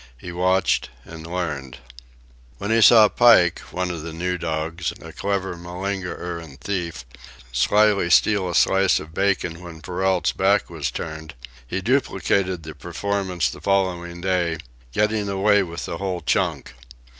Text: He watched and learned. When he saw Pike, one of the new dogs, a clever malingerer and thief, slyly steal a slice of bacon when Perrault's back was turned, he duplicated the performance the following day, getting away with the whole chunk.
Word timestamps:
He 0.17 0.31
watched 0.31 0.89
and 1.05 1.27
learned. 1.27 1.77
When 2.57 2.71
he 2.71 2.81
saw 2.81 3.07
Pike, 3.07 3.59
one 3.69 3.91
of 3.91 4.01
the 4.01 4.11
new 4.11 4.35
dogs, 4.39 4.91
a 4.99 5.13
clever 5.13 5.55
malingerer 5.55 6.39
and 6.39 6.59
thief, 6.59 7.05
slyly 7.51 8.09
steal 8.09 8.49
a 8.49 8.55
slice 8.55 8.99
of 8.99 9.13
bacon 9.13 9.59
when 9.61 9.79
Perrault's 9.79 10.31
back 10.31 10.71
was 10.71 10.89
turned, 10.89 11.35
he 11.67 11.81
duplicated 11.81 12.63
the 12.63 12.73
performance 12.73 13.47
the 13.51 13.61
following 13.61 14.21
day, 14.21 14.57
getting 14.91 15.29
away 15.29 15.61
with 15.61 15.85
the 15.85 15.99
whole 15.99 16.21
chunk. 16.21 16.73